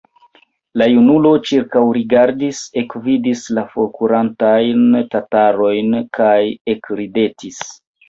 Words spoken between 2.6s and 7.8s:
ekvidis la forkurantajn tatarojn kaj ekridetis.